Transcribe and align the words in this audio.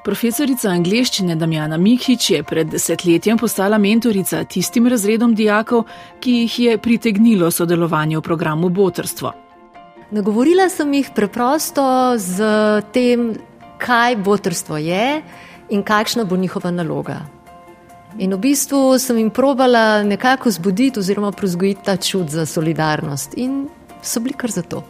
Profesorica 0.00 0.70
angleščine 0.72 1.34
Damjana 1.36 1.76
Mikhič 1.76 2.30
je 2.30 2.42
pred 2.42 2.70
desetletjem 2.72 3.36
postala 3.38 3.76
mentorica 3.78 4.38
tistim 4.48 4.86
razredom 4.88 5.34
dijakov, 5.36 5.82
ki 6.24 6.36
jih 6.38 6.54
je 6.58 6.76
pritegnilo 6.80 7.50
sodelovanje 7.52 8.16
v 8.16 8.22
programu 8.24 8.70
Botrstvo. 8.72 9.32
Nagovorila 10.10 10.70
sem 10.72 10.94
jih 10.96 11.10
preprosto 11.14 11.84
z 12.16 12.48
tem, 12.96 13.34
kaj 13.78 14.16
botrstvo 14.24 14.80
je 14.80 15.20
in 15.68 15.84
kakšna 15.84 16.24
bo 16.24 16.36
njihova 16.36 16.72
naloga. 16.72 17.18
In 18.18 18.32
v 18.34 18.40
bistvu 18.40 18.96
sem 18.98 19.20
jim 19.20 19.28
probala 19.30 20.02
nekako 20.02 20.50
zbuditi 20.50 20.98
oziroma 20.98 21.30
prozgojiti 21.32 21.84
ta 21.84 21.96
čut 21.96 22.32
za 22.32 22.46
solidarnost 22.46 23.36
in 23.36 23.68
so 24.02 24.20
bili 24.20 24.34
kar 24.34 24.50
za 24.50 24.62
to. 24.62 24.80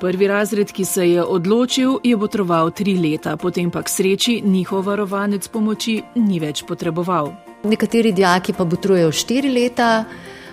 Prvi 0.00 0.26
razred, 0.28 0.72
ki 0.72 0.84
se 0.84 1.10
je 1.10 1.22
odločil, 1.24 1.94
je 2.04 2.18
potreboval 2.18 2.70
tri 2.70 2.98
leta, 3.00 3.36
potem 3.36 3.70
pa 3.70 3.80
k 3.82 3.88
sreči 3.88 4.42
njihov 4.44 4.84
varovanec 4.84 5.48
pomoči 5.48 6.02
ni 6.14 6.40
več 6.40 6.66
potreboval. 6.68 7.32
Nekateri 7.64 8.12
dijaki 8.12 8.52
pa 8.52 8.66
potrujejo 8.68 9.12
štiri 9.12 9.48
leta, 9.48 10.04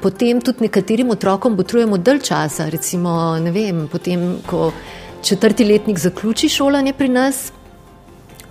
potem 0.01 0.39
tudi 0.41 0.63
nekaterim 0.63 1.11
otrokom 1.11 1.57
potrujemo 1.59 1.97
dalj 1.97 2.23
časa. 2.23 2.69
Recimo, 2.71 3.35
vem, 3.51 3.87
potem, 3.91 4.39
ko 4.47 4.71
četrti 5.21 5.67
letnik 5.67 5.99
zaključi 5.99 6.49
šolanje 6.49 6.93
pri 6.93 7.09
nas, 7.11 7.51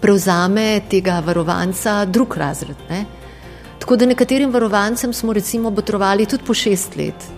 prevzame 0.01 0.83
tega 0.91 1.23
varovanca 1.25 2.05
drug 2.05 2.37
razred. 2.37 2.77
Ne? 2.91 3.05
Tako 3.81 3.97
da 3.97 4.07
nekaterim 4.07 4.53
varovancem 4.53 5.13
smo 5.13 5.33
recimo 5.33 5.71
potrovali 5.71 6.27
tudi 6.27 6.45
po 6.45 6.55
šest 6.55 6.97
let. 6.97 7.33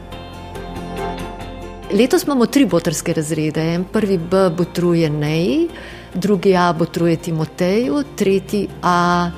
Letos 1.93 2.25
imamo 2.25 2.47
tri 2.47 2.67
botrske 2.67 3.13
razrede. 3.13 3.81
Prvi 3.93 4.19
B 4.19 4.51
botruje 4.57 5.11
Neji, 5.11 5.69
drugi 6.15 6.57
A 6.57 6.73
botruje 6.73 7.17
Timoteju, 7.17 8.03
tretji 8.17 8.69
A 8.83 9.31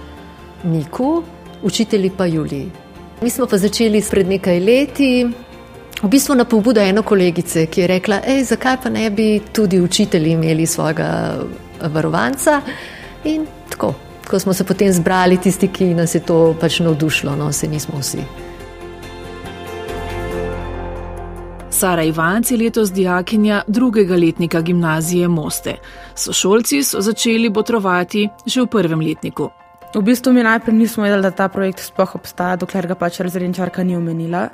Niku, 0.65 1.23
učitelji 1.63 2.11
pa 2.17 2.27
Juliji. 2.27 2.71
Mi 3.23 3.31
smo 3.31 3.47
pa 3.47 3.59
začeli 3.59 4.03
pred 4.11 4.29
nekaj 4.29 4.61
leti, 4.61 5.27
v 6.03 6.09
bistvu 6.09 6.35
na 6.35 6.45
pobudo 6.45 6.81
eno 6.81 7.03
kolegice, 7.03 7.67
ki 7.67 7.81
je 7.81 7.87
rekla, 7.87 8.21
hej, 8.27 8.45
zakaj 8.45 8.77
pa 8.83 8.89
ne 8.89 9.11
bi 9.11 9.41
tudi 9.53 9.81
učitelji 9.81 10.31
imeli 10.31 10.67
svojega 10.67 11.39
varovanca 11.81 12.61
in 13.25 13.47
tako. 13.71 13.95
Ko 14.31 14.39
smo 14.39 14.53
se 14.53 14.65
potem 14.65 14.93
zbrali, 14.93 15.37
tisti, 15.37 15.69
ki 15.69 15.95
nas 15.95 16.15
je 16.15 16.21
to 16.21 16.57
pač 16.61 16.81
navdušilo, 16.81 17.37
no, 17.37 17.53
se 17.53 17.69
nismo 17.69 18.01
vsi. 18.01 18.46
Sara 21.77 22.03
Ivanc 22.03 22.51
je 22.51 22.57
letos 22.57 22.93
dijakinja 22.93 23.63
drugega 23.69 24.17
letnika 24.17 24.61
gimnazije 24.61 25.29
Moste. 25.29 25.75
Sošolci 26.15 26.83
so 26.83 27.01
začeli 27.01 27.51
botrovati 27.51 28.29
že 28.47 28.63
v 28.63 28.67
prvem 28.67 29.01
letniku. 29.01 29.51
V 29.95 30.03
bistvu 30.03 30.33
mi 30.33 30.43
najprej 30.43 30.75
nismo 30.75 31.05
vedeli, 31.05 31.23
da 31.23 31.31
ta 31.31 31.49
projekt 31.49 31.81
sploh 31.85 32.15
obstaja, 32.15 32.57
dokler 32.57 32.87
ga 32.87 32.95
pač 32.95 33.21
razredničarka 33.21 33.85
ni 33.85 33.97
omenila. 33.97 34.49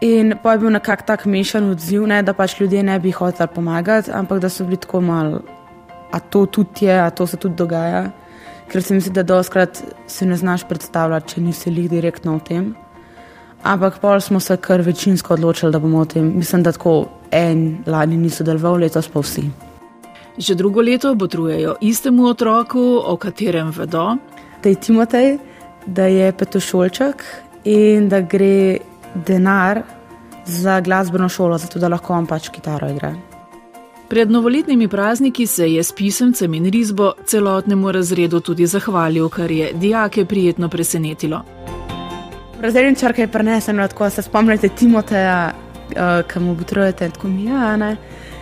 In 0.00 0.34
pa 0.42 0.52
je 0.52 0.58
bil 0.58 0.70
nekako 0.70 1.06
tak 1.06 1.26
mešan 1.26 1.70
odziv, 1.70 2.06
ne, 2.06 2.22
da 2.22 2.34
pač 2.34 2.60
ljudje 2.60 2.82
ne 2.82 2.98
bi 2.98 3.10
hoteli 3.10 3.48
pomagati, 3.54 4.10
ampak 4.10 4.42
da 4.42 4.48
so 4.48 4.64
bili 4.64 4.76
tako 4.76 5.00
mal, 5.00 5.40
a 6.10 6.20
to 6.20 6.46
tudi 6.46 6.86
je, 6.86 7.00
a 7.00 7.10
to 7.10 7.26
se 7.26 7.36
tudi 7.36 7.54
dogaja 7.54 8.10
ker 8.68 8.82
se 8.82 8.94
mi 8.94 9.00
zdi, 9.00 9.10
da 9.10 9.22
doskrat 9.22 9.82
se 10.06 10.26
ne 10.26 10.36
znaš 10.36 10.64
predstavljati, 10.68 11.34
če 11.34 11.40
nisi 11.40 11.70
jih 11.70 11.90
direktno 11.90 12.36
v 12.36 12.44
tem. 12.48 12.74
Ampak 13.66 13.98
pol 13.98 14.20
smo 14.20 14.40
se 14.40 14.56
kar 14.56 14.80
večinsko 14.80 15.34
odločili, 15.34 15.72
da 15.72 15.78
bomo 15.78 15.98
o 15.98 16.04
tem. 16.04 16.32
Mislim, 16.38 16.62
da 16.62 16.72
tako 16.72 17.08
en 17.30 17.78
lani 17.86 18.16
ni 18.16 18.30
sodeloval, 18.30 18.78
letos 18.78 19.08
pa 19.08 19.20
vsi. 19.20 19.42
Že 20.38 20.54
drugo 20.54 20.82
leto 20.82 21.16
potrujejo 21.18 21.74
istemu 21.80 22.28
otroku, 22.30 22.84
o 23.04 23.16
katerem 23.16 23.72
vedo. 23.74 24.16
Da 24.62 24.68
je 24.68 24.74
Timotej, 24.74 25.38
da 25.86 26.06
je 26.06 26.32
petošolček 26.32 27.24
in 27.64 28.08
da 28.08 28.20
gre 28.20 28.78
denar 29.26 29.82
za 30.46 30.80
glasbeno 30.80 31.28
šolo, 31.28 31.58
zato 31.58 31.78
da 31.78 31.88
lahko 31.88 32.14
on 32.14 32.26
pač 32.26 32.48
kitaro 32.48 32.90
igra. 32.90 33.14
Pred 34.08 34.30
novoletnimi 34.30 34.88
prazniki 34.88 35.46
se 35.46 35.72
je 35.72 35.82
s 35.82 35.92
pisemcem 35.92 36.54
in 36.54 36.70
risbo 36.70 37.12
celotnemu 37.26 37.92
razredu 37.92 38.40
tudi 38.40 38.66
zahvalil, 38.66 39.28
kar 39.28 39.50
je 39.50 39.72
dijake 39.72 40.24
prijetno 40.24 40.68
presenetilo. 40.68 41.42
Razredničarka 42.60 43.22
je 43.22 43.28
prenesena, 43.28 43.88
tako 43.88 44.10
se 44.10 44.22
spomnite 44.22 44.68
Timoteja, 44.68 45.52
uh, 45.90 46.28
ki 46.28 46.40
mu 46.40 46.56
potrujete, 46.56 47.10
tako 47.10 47.28
mi 47.28 47.44
je. 47.44 47.96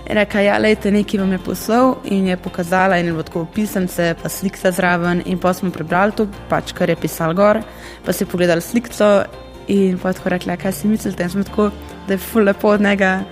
Reka, 0.06 0.40
ja, 0.40 0.58
lejte, 0.58 0.90
nekaj 0.90 1.20
vam 1.20 1.32
je 1.32 1.38
poslal 1.38 1.94
in 2.04 2.26
je 2.26 2.36
pokazala, 2.36 2.98
in 2.98 3.06
je 3.06 3.22
tako 3.22 3.46
pisemce, 3.54 4.14
pa 4.22 4.28
slika 4.28 4.70
zraven. 4.70 5.22
In 5.26 5.38
pa 5.38 5.52
smo 5.52 5.70
prebrali 5.70 6.12
to, 6.12 6.26
pač, 6.48 6.72
kar 6.72 6.90
je 6.90 6.96
pisal 6.96 7.34
gor, 7.34 7.62
pa 8.04 8.12
si 8.12 8.24
pogledali 8.24 8.60
sliko 8.60 9.24
in 9.68 9.98
pa 9.98 10.12
tako 10.12 10.28
rekla, 10.28 10.56
kaj 10.56 10.72
si 10.72 10.88
mislite, 10.88 11.28
tako, 11.44 11.70
da 12.06 12.14
je 12.14 12.18
ful 12.18 12.44
lepo 12.44 12.68
od 12.68 12.80
njega 12.80 13.22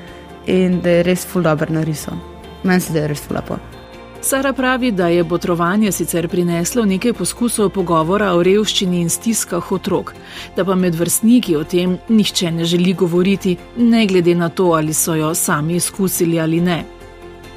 in 0.47 0.81
da 0.81 0.91
je 0.91 1.03
res 1.03 1.27
ful 1.27 1.43
dobro 1.43 1.73
narisal. 1.73 2.15
Meni 2.63 2.81
se 2.81 2.93
da 2.93 2.99
je 2.99 3.09
res 3.09 3.21
ful 3.21 3.37
lepo. 3.37 3.82
Sara 4.25 4.53
pravi, 4.53 4.91
da 4.91 5.09
je 5.09 5.25
botrovanje 5.25 5.93
sicer 5.93 6.29
prineslo 6.29 6.85
nekaj 6.85 7.13
poskusov 7.13 7.73
pogovora 7.75 8.29
o 8.37 8.43
revščini 8.43 9.01
in 9.03 9.09
stiskah 9.11 9.73
otrok, 9.75 10.13
da 10.57 10.63
pa 10.65 10.77
med 10.79 10.95
vrstniki 10.95 11.57
o 11.59 11.65
tem 11.67 11.97
nihče 12.09 12.53
ne 12.55 12.65
želi 12.65 12.95
govoriti, 12.95 13.57
ne 13.77 14.05
glede 14.07 14.35
na 14.39 14.49
to, 14.49 14.69
ali 14.79 14.95
so 14.95 15.17
jo 15.19 15.35
sami 15.35 15.75
izkusili 15.75 16.41
ali 16.41 16.61
ne. 16.61 16.85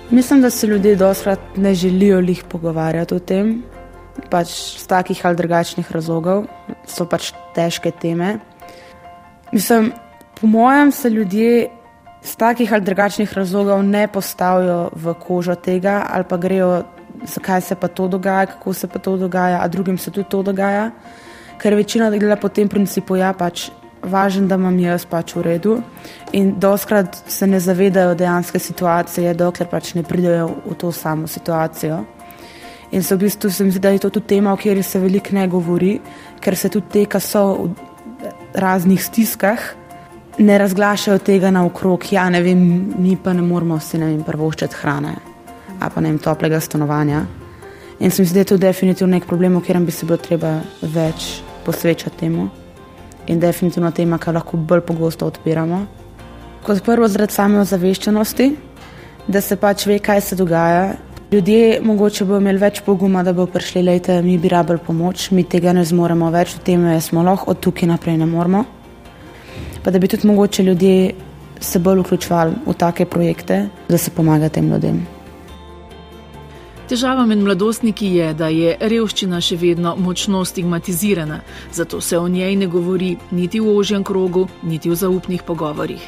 Mislim, 0.09 0.41
da 0.41 0.49
se 0.49 0.67
ljudje 0.67 0.95
doskrat 0.95 1.39
ne 1.55 1.73
želijo 1.73 2.19
jih 2.19 2.43
pogovarjati 2.49 3.15
o 3.15 3.19
tem, 3.19 3.63
pač 4.29 4.49
z 4.81 4.87
takih 4.87 5.25
ali 5.25 5.35
drugačnih 5.35 5.91
razlogov, 5.91 6.47
so 6.87 7.05
pač 7.05 7.31
težke 7.55 7.91
teme. 7.91 8.39
Mislim, 9.51 9.91
po 10.41 10.47
mojem 10.47 10.91
se 10.91 11.09
ljudje 11.09 11.69
iz 12.25 12.35
takih 12.35 12.73
ali 12.73 12.81
drugačnih 12.81 13.33
razlogov 13.33 13.83
ne 13.83 14.07
postavijo 14.07 14.89
v 14.95 15.13
kožo 15.13 15.55
tega, 15.55 16.01
ali 16.09 16.23
pa 16.29 16.37
grejo, 16.37 16.83
zakaj 17.23 17.61
se 17.61 17.75
pa 17.75 17.87
to 17.87 18.07
dogaja, 18.07 18.45
kako 18.45 18.73
se 18.73 18.87
pa 18.87 18.99
to 18.99 19.17
dogaja, 19.17 19.59
a 19.61 19.67
drugim 19.67 19.97
se 19.97 20.11
tudi 20.11 20.29
to 20.29 20.41
dogaja. 20.43 20.91
Ker 21.61 21.75
večina 21.75 22.09
dela 22.09 22.35
po 22.35 22.49
tem 22.49 22.69
principu, 22.69 23.15
ja, 23.15 23.33
pač 23.33 23.69
važen, 24.01 24.47
da 24.47 24.55
imam 24.55 24.79
jaz 24.79 25.05
pač 25.05 25.35
v 25.35 25.45
redu. 25.45 25.77
In 26.33 26.55
doskrat 26.59 27.15
se 27.27 27.47
ne 27.47 27.59
zavedajo 27.59 28.15
dejanske 28.15 28.59
situacije, 28.59 29.33
dokler 29.33 29.69
pač 29.69 29.93
ne 29.93 30.03
pridejo 30.03 30.49
v 30.65 30.75
to 30.81 30.91
samo 30.91 31.27
situacijo. 31.27 32.03
In 32.91 33.03
se 33.03 33.15
v 33.15 33.19
bistvu 33.19 33.49
se 33.51 33.63
mi 33.63 33.71
zdi, 33.71 33.79
da 33.79 33.89
je 33.89 33.99
to 33.99 34.09
tudi 34.09 34.27
tema, 34.27 34.53
o 34.53 34.57
kateri 34.57 34.83
se 34.83 34.99
veliko 34.99 35.35
ne 35.35 35.47
govori, 35.47 35.99
ker 36.41 36.57
se 36.57 36.69
tudi 36.69 36.89
te, 36.91 37.05
ki 37.05 37.21
so 37.21 37.45
v 37.55 37.73
raznih 38.53 39.01
stiskah, 39.03 39.84
ne 40.37 40.57
razglašajo 40.57 41.17
tega 41.17 41.51
na 41.51 41.65
okrog, 41.65 42.05
ja, 42.11 42.29
ne 42.29 42.41
vem, 42.41 42.59
mi 42.97 43.17
pa 43.23 43.33
ne 43.33 43.41
moramo 43.41 43.79
si 43.79 43.97
ne 43.97 44.09
vem, 44.11 44.21
prvoščati 44.23 44.75
hrane, 44.81 45.15
a 45.79 45.89
pa 45.89 46.01
ne 46.01 46.11
vem, 46.11 46.19
toplega 46.19 46.59
stanovanja. 46.59 47.23
In 47.99 48.11
se 48.11 48.21
mi 48.21 48.27
zdi, 48.27 48.33
da 48.33 48.39
je 48.39 48.51
to 48.51 48.57
definitivno 48.57 49.15
nek 49.15 49.25
problem, 49.25 49.55
o 49.55 49.61
katerem 49.63 49.85
bi 49.85 49.91
se 49.91 50.05
bilo 50.05 50.17
treba 50.17 50.57
več 50.81 51.39
posvečati 51.65 52.17
temu 52.17 52.49
in 53.27 53.39
definitivno 53.39 53.91
tema, 53.91 54.19
ki 54.21 54.35
lahko 54.35 54.57
bolj 54.57 54.83
pogosto 54.85 55.25
odpiramo. 55.25 55.85
Kot 56.65 56.83
prvo, 56.85 57.07
zaradi 57.07 57.33
same 57.33 57.59
ozaveščenosti, 57.63 58.51
da 59.27 59.41
se 59.41 59.55
pač 59.55 59.87
ve, 59.87 59.99
kaj 59.99 60.21
se 60.21 60.35
dogaja. 60.35 60.93
Ljudje 61.31 61.79
mogoče 61.81 62.25
bodo 62.25 62.43
imeli 62.43 62.61
več 62.61 62.83
poguma, 62.85 63.23
da 63.23 63.33
bodo 63.33 63.49
prišli, 63.55 63.81
lejte, 63.81 64.19
mi 64.21 64.37
bi 64.37 64.51
rabili 64.51 64.83
pomoč, 64.85 65.31
mi 65.31 65.43
tega 65.43 65.73
ne 65.73 65.85
zmoremo 65.85 66.29
več, 66.31 66.53
v 66.59 66.65
tem 66.67 66.85
smo 67.01 67.23
lahko, 67.25 67.55
od 67.55 67.63
tukaj 67.65 67.89
naprej 67.89 68.19
ne 68.21 68.27
moremo 68.29 68.65
pa 69.85 69.91
da 69.91 69.99
bi 69.99 70.07
tudi 70.07 70.27
mogoče 70.27 70.63
ljudje 70.63 71.13
se 71.59 71.79
bolj 71.79 71.99
vključevali 71.99 72.53
v 72.65 72.73
take 72.73 73.05
projekte, 73.05 73.67
da 73.89 73.97
se 73.97 74.11
pomaga 74.11 74.49
tem 74.49 74.69
ljudem. 74.71 75.07
Težava 76.89 77.25
med 77.25 77.37
mladostniki 77.37 78.07
je, 78.15 78.33
da 78.33 78.47
je 78.49 78.75
revščina 78.81 79.37
še 79.41 79.57
vedno 79.61 79.95
močno 79.97 80.41
stigmatizirana, 80.45 81.39
zato 81.73 82.01
se 82.01 82.17
o 82.17 82.27
njej 82.27 82.55
ne 82.55 82.67
govori 82.67 83.15
niti 83.31 83.59
v 83.59 83.75
ožjem 83.77 84.03
krogu, 84.03 84.47
niti 84.63 84.89
v 84.89 84.97
zaupnih 84.97 85.43
pogovorih. 85.45 86.01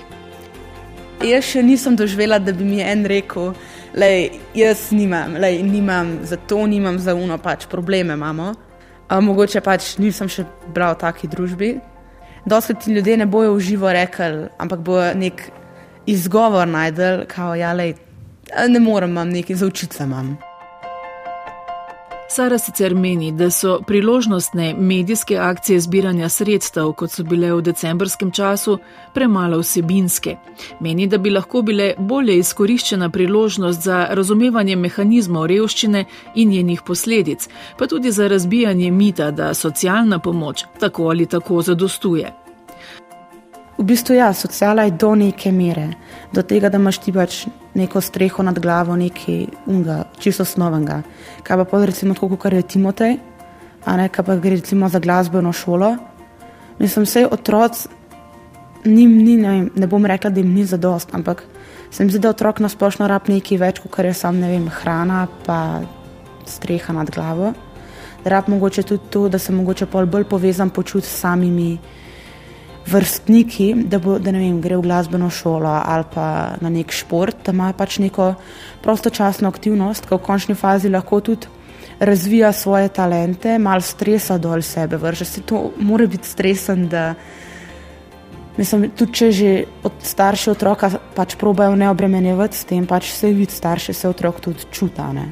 Jaz 1.26 1.46
še 1.46 1.62
nisem 1.66 1.96
doživela, 1.98 2.40
da 2.40 2.54
bi 2.54 2.66
mi 2.66 2.82
en 2.82 3.06
rekel, 3.06 3.54
da 3.94 4.10
jaz 4.58 4.88
nimam, 4.92 5.38
lej, 5.38 5.62
nimam, 5.66 6.18
zato 6.26 6.66
nimam 6.66 6.98
za 7.00 7.14
uno, 7.14 7.38
pač 7.38 7.66
probleme 7.70 8.18
imamo. 8.18 8.56
A 9.10 9.22
mogoče 9.22 9.62
pač 9.62 9.96
nisem 10.02 10.30
še 10.30 10.46
bila 10.74 10.92
v 10.94 11.00
taki 11.06 11.30
družbi, 11.30 11.72
dosti 12.48 12.74
ti 12.74 12.94
ljudje 12.94 13.18
ne 13.18 13.26
bojo 13.26 13.54
v 13.54 13.60
živo 13.60 13.92
rekli, 13.94 14.48
ampak 14.58 14.80
bo 14.80 15.02
nek 15.14 15.44
izgovor 16.06 16.68
najdel, 16.68 17.26
kao 17.28 17.56
ja, 17.56 17.74
lej, 17.74 17.94
ne 18.68 18.80
morem, 18.80 19.12
imam 19.12 19.30
nekaj 19.30 19.56
za 19.56 19.68
učitve. 19.68 20.08
Sara 22.38 22.58
sicer 22.58 22.94
meni, 22.96 23.32
da 23.32 23.50
so 23.50 23.80
priložnostne 23.88 24.76
medijske 24.78 25.38
akcije 25.38 25.80
zbiranja 25.80 26.30
sredstev, 26.30 26.92
kot 26.94 27.12
so 27.12 27.24
bile 27.24 27.50
v 27.54 27.64
decembrskem 27.66 28.30
času, 28.32 28.78
premalo 29.14 29.58
vsebinske. 29.64 30.36
Meni, 30.80 31.08
da 31.08 31.18
bi 31.18 31.34
lahko 31.34 31.64
bile 31.66 31.96
bolje 31.98 32.38
izkoriščena 32.38 33.10
priložnost 33.10 33.82
za 33.82 34.06
razumevanje 34.12 34.76
mehanizmov 34.76 35.50
revščine 35.50 36.06
in 36.36 36.54
njenih 36.54 36.86
posledic, 36.86 37.50
pa 37.78 37.88
tudi 37.88 38.12
za 38.12 38.28
razbijanje 38.28 38.92
mita, 38.92 39.32
da 39.32 39.54
socialna 39.54 40.20
pomoč 40.20 40.66
tako 40.80 41.10
ali 41.10 41.26
tako 41.26 41.62
zadostuje. 41.62 42.47
V 43.78 43.84
bistvu 43.86 44.16
ja, 44.18 44.34
sociala 44.34 44.84
je 44.84 44.92
do 44.92 45.16
neke 45.16 45.52
mere, 45.52 45.92
do 46.34 46.42
tega, 46.42 46.70
da 46.70 46.80
imaš 46.82 46.98
ti 46.98 47.12
pač 47.14 47.44
neko 47.78 48.02
streho 48.02 48.44
nad 48.44 48.58
glavo, 48.60 48.96
nekaj 48.98 49.44
unga, 49.70 50.00
čisto 50.18 50.42
osnovnega. 50.48 51.04
Kaj 51.46 51.58
pa 51.62 51.66
pa 51.70 51.84
recimo 51.86 52.16
tako, 52.18 52.40
kar 52.42 52.54
je 52.58 52.64
Timotej, 52.74 53.20
a 53.86 53.98
ne 53.98 54.08
kaj 54.10 54.26
pa 54.26 54.36
gre 54.42 54.58
recimo 54.58 54.90
za 54.90 55.00
glasbeno 55.00 55.54
šolo. 55.54 55.92
Mislim, 56.80 57.06
vse 57.06 57.28
otroci, 57.32 57.90
ni, 58.86 59.06
ni, 59.06 59.38
ne, 59.38 59.50
vem, 59.50 59.70
ne 59.76 59.88
bom 59.88 60.06
rekla, 60.06 60.30
da 60.34 60.42
jim 60.42 60.54
ni 60.54 60.66
zadost, 60.66 61.14
ampak 61.14 61.44
se 61.92 62.04
mi 62.04 62.10
zdi, 62.10 62.20
da 62.20 62.30
otrok 62.34 62.60
na 62.60 62.70
splošno 62.70 63.08
rab 63.08 63.30
nekaj 63.30 63.62
več, 63.62 63.80
kot 63.86 64.06
je 64.06 64.14
sam, 64.14 64.42
ne 64.42 64.50
vem, 64.56 64.68
hrana 64.82 65.28
pa 65.46 65.84
streha 66.50 66.98
nad 66.98 67.14
glavo. 67.14 67.54
Rab 68.26 68.50
mogoče 68.50 68.84
tudi 68.84 69.14
to, 69.14 69.28
da 69.30 69.38
se 69.38 69.54
mogoče 69.54 69.86
bolj 69.86 70.26
povezan 70.26 70.70
počuti 70.70 71.08
s 71.08 71.22
samimi 71.22 71.78
vrstniki, 72.88 73.74
da, 73.86 74.00
bo, 74.00 74.18
da 74.20 74.32
ne 74.32 74.40
vem, 74.40 74.62
gre 74.62 74.78
v 74.78 74.86
glasbeno 74.86 75.30
šolo 75.30 75.70
ali 75.70 76.06
pa 76.14 76.56
na 76.62 76.70
nek 76.72 76.92
šport, 76.96 77.44
da 77.46 77.52
ima 77.52 77.74
pač 77.74 78.00
neko 78.00 78.34
prostočasno 78.84 79.50
aktivnost, 79.52 80.08
ki 80.08 80.16
v 80.16 80.24
končni 80.24 80.56
fazi 80.56 80.90
lahko 80.90 81.20
tudi 81.22 81.48
razvija 82.00 82.52
svoje 82.54 82.90
talente, 82.94 83.58
malo 83.60 83.82
stresa 83.82 84.38
dol 84.38 84.62
sebe, 84.62 84.98
vrže 84.98 85.26
se 85.26 85.42
to, 85.42 85.72
mora 85.78 86.06
biti 86.08 86.28
stresen, 86.28 86.88
da 86.88 87.16
mislim, 88.58 88.92
tudi 88.96 89.14
če 89.14 89.32
že 89.32 89.52
od 89.84 90.00
starše 90.04 90.52
otroka 90.52 90.92
pač 91.16 91.36
probajo 91.36 91.76
ne 91.76 91.90
obremenjevati 91.90 92.58
s 92.58 92.66
tem, 92.70 92.86
pač 92.86 93.12
se 93.12 93.34
vidi 93.34 93.52
starše, 93.54 93.94
se 93.94 94.10
otrok 94.10 94.40
tudi 94.42 94.70
čutane. 94.72 95.32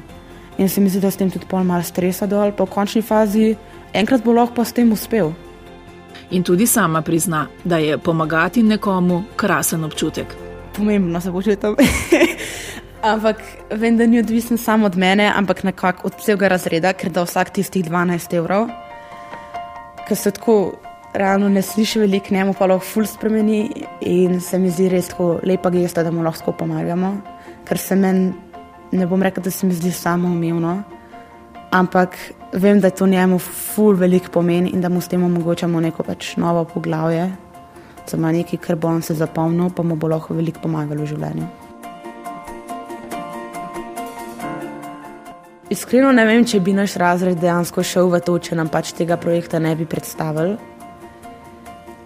In 0.58 0.68
se 0.68 0.80
mi 0.80 0.88
zdi, 0.88 1.00
da 1.00 1.10
s 1.10 1.16
tem 1.16 1.30
tudi 1.30 1.46
pol 1.46 1.64
malo 1.64 1.84
stresa 1.84 2.26
dol, 2.26 2.52
pa 2.52 2.64
v 2.64 2.72
končni 2.72 3.02
fazi 3.02 3.54
enkrat 3.92 4.24
bo 4.24 4.32
lahko 4.32 4.54
pa 4.56 4.64
s 4.64 4.72
tem 4.72 4.92
uspel 4.92 5.32
in 6.30 6.42
tudi 6.42 6.66
sama 6.66 7.02
prizna, 7.02 7.46
da 7.64 7.78
je 7.78 7.98
pomagati 7.98 8.62
nekomu 8.62 9.22
krasen 9.36 9.84
občutek. 9.84 10.26
Pomembno 10.76 11.20
se 11.20 11.32
počutim. 11.32 11.76
ampak 13.02 13.42
vem, 13.70 13.96
da 13.96 14.06
ni 14.06 14.18
odvisen 14.18 14.58
samo 14.58 14.86
od 14.86 14.96
mene, 14.96 15.32
ampak 15.36 15.62
nekako 15.64 16.06
od 16.06 16.18
celega 16.24 16.48
razreda, 16.48 16.92
ker 16.92 17.10
da 17.10 17.24
vsak 17.24 17.50
tistih 17.50 17.84
12 17.84 18.34
evrov, 18.36 18.68
ki 20.08 20.14
se 20.14 20.30
tako 20.30 20.56
realno 21.14 21.48
ne 21.48 21.62
sliši 21.62 22.00
veliko, 22.00 22.34
njemu 22.34 22.54
pa 22.54 22.66
lahko 22.66 22.84
ful 22.84 23.06
spremeni 23.06 23.70
in 24.00 24.40
se 24.40 24.58
mi 24.58 24.70
zdi 24.70 24.88
res 24.88 25.08
tako 25.12 25.38
lepa 25.44 25.70
gesta, 25.70 26.02
da 26.02 26.10
mu 26.10 26.22
lahko 26.22 26.52
pomagamo, 26.52 27.16
ker 27.68 27.78
se 27.78 27.96
meni, 27.96 28.32
ne 28.92 29.06
bom 29.06 29.22
rekel, 29.22 29.44
da 29.44 29.50
se 29.50 29.66
mi 29.66 29.74
zdi 29.74 29.92
samo 29.92 30.28
umevno 30.28 30.82
ampak 31.70 32.16
vem, 32.52 32.80
da 32.80 32.90
to 32.90 33.06
njemu 33.06 33.38
ful 33.38 33.94
velik 33.94 34.30
pomen 34.30 34.66
in 34.66 34.80
da 34.80 34.88
mu 34.88 35.00
s 35.00 35.08
tem 35.08 35.24
omogočamo 35.24 35.80
neko 35.80 36.02
pač 36.02 36.36
novo 36.36 36.64
poglavje, 36.64 37.30
da 38.10 38.16
ima 38.16 38.32
nekaj, 38.32 38.58
kar 38.58 38.76
bo 38.76 38.88
on 38.88 39.02
se 39.02 39.14
zapomnil, 39.14 39.70
pa 39.70 39.82
mu 39.82 39.96
bo 39.96 40.08
lahko 40.08 40.34
veliko 40.34 40.60
pomagalo 40.62 41.02
v 41.02 41.06
življenju. 41.06 41.46
Iskreno 45.70 46.12
ne 46.14 46.24
vem, 46.24 46.44
če 46.46 46.60
bi 46.62 46.72
naš 46.72 46.94
razred 46.96 47.40
dejansko 47.42 47.82
šel 47.82 48.12
v 48.12 48.20
to, 48.22 48.38
če 48.38 48.54
nam 48.54 48.70
pač 48.70 48.92
tega 48.94 49.16
projekta 49.18 49.58
ne 49.58 49.74
bi 49.74 49.84
predstavili, 49.84 50.54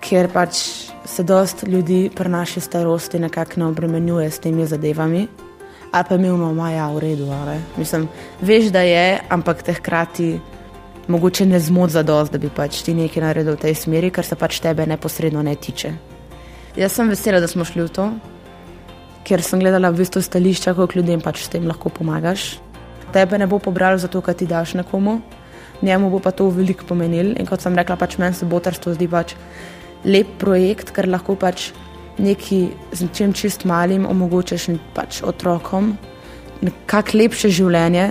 ker 0.01 0.31
pač 0.33 0.63
se 1.05 1.23
dost 1.23 1.67
ljudi 1.69 2.09
pri 2.17 2.33
naši 2.33 2.61
starosti 2.61 3.21
nekako 3.21 3.61
ne 3.61 3.67
obremenjuje 3.67 4.31
s 4.31 4.39
temi 4.41 4.67
zadevami 4.67 5.29
ali 5.93 6.05
pa 6.09 6.15
imel 6.15 6.51
ima 6.51 6.71
ja, 6.71 6.89
v 6.93 6.99
redu. 6.99 7.27
Mislim, 7.77 8.09
veš, 8.41 8.71
da 8.71 8.81
je, 8.81 9.21
ampak 9.29 9.63
te 9.63 9.73
hkrati 9.73 10.41
mogoče 11.09 11.47
ne 11.47 11.61
zmot 11.61 11.91
za 11.91 12.03
dost, 12.03 12.33
da 12.33 12.39
bi 12.39 12.49
pač 12.49 12.83
ti 12.83 12.95
nekaj 12.95 13.23
naredil 13.23 13.57
v 13.57 13.61
tej 13.67 13.75
smeri, 13.75 14.11
kar 14.11 14.25
se 14.25 14.39
pač 14.39 14.61
tebe 14.63 14.87
neposredno 14.87 15.43
ne 15.43 15.55
tiče. 15.57 15.93
Jaz 16.77 16.95
sem 16.95 17.11
vesela, 17.11 17.41
da 17.41 17.49
smo 17.51 17.67
šli 17.67 17.83
v 17.83 17.91
to, 17.91 18.07
ker 19.27 19.43
sem 19.43 19.61
gledala 19.61 19.91
v 19.91 20.05
bistvu 20.05 20.23
stališča, 20.23 20.75
kako 20.79 21.01
ljudem 21.01 21.21
pač 21.21 21.45
s 21.45 21.51
tem 21.51 21.67
lahko 21.67 21.91
pomagaš. 21.91 22.61
Tebe 23.11 23.39
ne 23.39 23.51
bo 23.51 23.59
pobral 23.59 23.99
zato, 23.99 24.23
ker 24.23 24.39
ti 24.39 24.47
daš 24.47 24.77
nekomu, 24.79 25.19
njemu 25.83 26.11
bo 26.11 26.21
pa 26.23 26.31
to 26.31 26.47
veliko 26.55 26.87
pomenil. 26.87 27.35
In 27.35 27.47
kot 27.49 27.63
sem 27.63 27.75
rekla, 27.75 27.99
pač 27.99 28.17
meni 28.23 28.39
se 28.39 28.47
botarstvo 28.47 28.95
zdi 28.95 29.11
pač 29.11 29.35
lep 30.07 30.39
projekt, 30.39 30.95
ker 30.95 31.11
lahko 31.11 31.35
pač 31.35 31.73
nekaj 32.21 32.69
z 32.93 33.09
čim 33.15 33.33
čist 33.33 33.65
malim 33.65 34.07
omogočaš 34.07 34.67
pač 34.95 35.23
otrokom 35.23 35.97
nekako 36.61 37.19
lepše 37.19 37.49
življenje. 37.49 38.09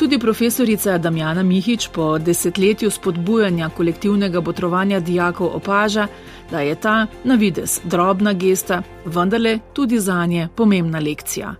Tudi 0.00 0.18
profesorica 0.18 0.96
Damjana 0.98 1.42
Mihič 1.44 1.90
po 1.92 2.14
desetletju 2.18 2.88
spodbujanja 2.90 3.68
kolektivnega 3.76 4.40
botrovanja 4.40 5.00
dijakov 5.00 5.50
opaža, 5.56 6.06
da 6.50 6.60
je 6.64 6.74
ta 6.74 7.06
na 7.24 7.36
vides 7.36 7.80
drobna 7.84 8.32
gesta, 8.32 8.80
vendarle 9.04 9.58
tudi 9.76 10.00
za 10.00 10.24
nje 10.26 10.48
pomembna 10.56 10.98
lekcija. 10.98 11.54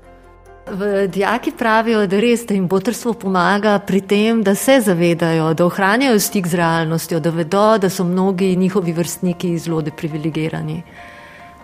V 0.70 1.08
dijaki 1.08 1.52
pravijo, 1.58 2.06
da 2.06 2.20
res 2.20 2.46
da 2.46 2.54
jim 2.54 2.68
botrstvo 2.68 3.12
pomaga 3.12 3.78
pri 3.78 4.00
tem, 4.00 4.42
da 4.42 4.54
se 4.54 4.78
zavedajo, 4.80 5.52
da 5.54 5.66
ohranjajo 5.66 6.20
stik 6.20 6.46
z 6.48 6.54
realnostjo, 6.54 7.20
da 7.20 7.30
vedo, 7.30 7.78
da 7.78 7.90
so 7.90 8.04
mnogi 8.04 8.54
njihovi 8.56 8.92
vrstniki 8.92 9.58
zelo 9.58 9.82
deprivilegirani 9.82 10.82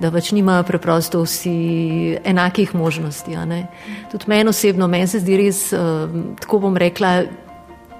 da 0.00 0.10
pač 0.12 0.32
nimajo 0.36 0.64
preprosto 0.68 1.22
vsi 1.24 2.18
enakih 2.24 2.74
možnosti. 2.74 3.36
Tudi 4.12 4.24
meni 4.26 4.50
osebno, 4.50 4.88
meni 4.88 5.08
se 5.08 5.20
zdi 5.20 5.36
res, 5.40 5.72
uh, 5.72 6.10
tako 6.40 6.58
bom 6.66 6.76
rekla. 6.76 7.22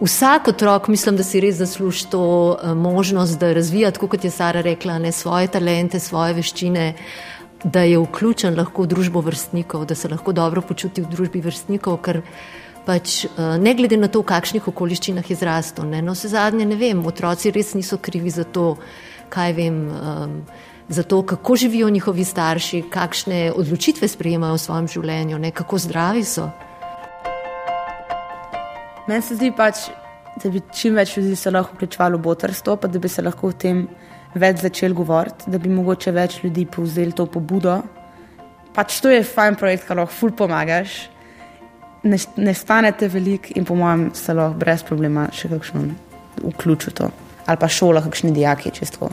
Vsak 0.01 0.49
otrok, 0.53 0.91
mislim, 0.93 1.17
da 1.17 1.25
si 1.25 1.41
res 1.41 1.57
zasluži 1.57 2.11
to 2.13 2.21
uh, 2.53 2.75
možnost, 2.77 3.41
da 3.41 3.55
razvija, 3.57 3.91
tako 3.97 4.11
kot 4.13 4.25
je 4.25 4.31
Sara 4.31 4.61
rekla, 4.61 4.99
ne 4.99 5.13
svoje 5.13 5.49
talente, 5.49 6.01
svoje 6.01 6.37
veščine, 6.37 6.93
da 7.65 7.87
je 7.89 7.99
vključen 7.99 8.59
lahko 8.59 8.85
v 8.85 8.93
družbo 8.93 9.25
vrstnikov, 9.25 9.87
da 9.89 9.95
se 9.97 10.09
lahko 10.13 10.33
dobro 10.37 10.61
počuti 10.61 11.01
v 11.01 11.09
družbi 11.09 11.41
vrstnikov, 11.41 11.97
ker 12.05 12.21
pač 12.85 13.25
uh, 13.25 13.57
ne 13.57 13.73
glede 13.75 13.97
na 13.97 14.13
to, 14.13 14.21
v 14.21 14.29
kakšnih 14.29 14.69
okoliščinah 14.69 15.25
je 15.25 15.41
zrastel. 15.41 15.89
No, 15.89 16.13
vse 16.13 16.29
zadnje 16.37 16.69
ne 16.69 16.77
vem, 16.77 17.01
otroci 17.07 17.51
res 17.57 17.73
niso 17.75 17.97
krivi 17.97 18.31
za 18.31 18.45
to, 18.45 18.75
kaj 19.33 19.57
vem. 19.57 19.85
Um, 19.89 20.41
za 20.89 21.03
to, 21.03 21.23
kako 21.27 21.57
živijo 21.57 21.91
njihovi 21.91 22.25
starši, 22.25 22.83
kakšne 22.91 23.53
odločitve 23.53 24.09
sprejemajo 24.09 24.55
v 24.55 24.63
svojem 24.63 24.89
življenju, 24.89 25.39
ne, 25.39 25.51
kako 25.51 25.79
zdravi 25.79 26.25
so. 26.25 26.51
Meni 29.09 29.23
se 29.23 29.35
zdi 29.35 29.53
pač, 29.57 29.89
da 30.43 30.51
bi 30.51 30.63
čim 30.75 30.95
več 30.95 31.17
ljudi 31.17 31.37
se 31.37 31.51
lahko 31.51 31.75
vključevalo 31.75 32.19
v 32.19 32.23
botrstvo, 32.23 32.77
pa 32.77 32.89
da 32.89 32.99
bi 32.99 33.09
se 33.09 33.23
lahko 33.23 33.51
o 33.51 33.53
tem 33.53 33.87
več 34.35 34.63
začel 34.63 34.95
govoriti, 34.95 35.51
da 35.51 35.59
bi 35.59 35.71
mogoče 35.73 36.13
več 36.13 36.41
ljudi 36.45 36.67
povzeli 36.67 37.15
to 37.17 37.27
pobudo. 37.27 37.81
Pač 38.75 39.01
to 39.01 39.11
je 39.11 39.25
fajn 39.25 39.57
projekt, 39.59 39.87
ki 39.89 39.95
lahko 39.97 40.13
ful 40.13 40.35
pomagaš. 40.37 41.07
Ne, 42.07 42.19
ne 42.37 42.55
stanete 42.55 43.09
veliko 43.11 43.57
in 43.59 43.65
po 43.67 43.75
mojem 43.75 44.11
se 44.15 44.35
lahko 44.35 44.59
brez 44.61 44.85
problema 44.87 45.27
še 45.35 45.51
kakšno 45.51 45.87
vključite. 46.45 47.11
Ali 47.47 47.63
pa 47.63 47.71
šola, 47.71 48.03
kakšni 48.05 48.35
dijaki, 48.35 48.75
često. 48.75 49.11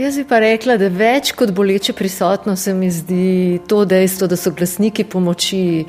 Jaz 0.00 0.16
bi 0.16 0.22
pa 0.24 0.38
rekla, 0.40 0.78
da 0.80 0.86
več 0.88 1.34
kot 1.36 1.50
boleče 1.52 1.92
prisotno 1.92 2.54
se 2.56 2.72
mi 2.72 2.86
zdi 2.88 3.58
to 3.68 3.82
dejstvo, 3.84 4.30
da 4.32 4.38
so 4.40 4.48
glasniki 4.56 5.04
pomoči 5.04 5.84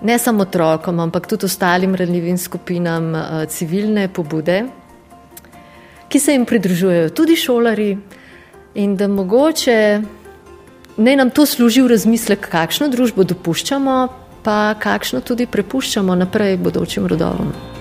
ne 0.00 0.16
samo 0.18 0.46
otrokom, 0.46 1.02
ampak 1.04 1.28
tudi 1.28 1.44
ostalim 1.44 1.92
ranljivim 1.94 2.38
skupinam 2.40 3.10
eh, 3.14 3.44
civilne 3.52 4.06
pobude, 4.08 4.62
ki 6.08 6.22
se 6.24 6.38
jim 6.38 6.48
pridružujejo 6.48 7.12
tudi 7.12 7.36
šolari 7.36 7.90
in 8.80 8.96
da 8.96 9.12
mogoče 9.12 9.78
ne 10.96 11.16
nam 11.20 11.28
to 11.28 11.44
služi 11.44 11.84
v 11.84 11.92
razmislek, 11.92 12.48
kakšno 12.48 12.88
družbo 12.88 13.28
dopuščamo, 13.28 14.00
pa 14.40 14.58
kakšno 14.80 15.20
tudi 15.20 15.44
prepuščamo 15.44 16.16
naprej 16.24 16.56
bodočim 16.64 17.12
rodovom. 17.12 17.73